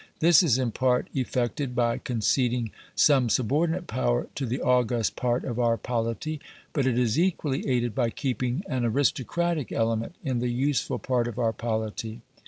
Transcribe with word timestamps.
This 0.19 0.41
is 0.41 0.57
in 0.57 0.71
part 0.71 1.09
effected 1.13 1.75
by 1.75 1.99
conceding 1.99 2.71
some 2.95 3.29
subordinate 3.29 3.85
power 3.85 4.29
to 4.33 4.47
the 4.47 4.59
august 4.59 5.15
part 5.15 5.43
of 5.43 5.59
our 5.59 5.77
polity, 5.77 6.41
but 6.73 6.87
it 6.87 6.97
is 6.97 7.19
equally 7.19 7.67
aided 7.69 7.93
by 7.93 8.09
keeping 8.09 8.63
an 8.67 8.83
aristocratic 8.83 9.71
element 9.71 10.15
in 10.23 10.39
the 10.39 10.49
useful 10.49 10.97
part 10.97 11.27
of 11.27 11.37
our 11.37 11.53
polity. 11.53 12.21